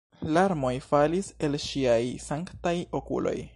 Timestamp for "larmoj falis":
0.37-1.29